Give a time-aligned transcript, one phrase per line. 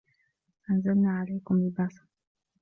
[0.69, 2.05] أَنْزَلْنَا عَلَيْكُمْ لِبَاسًا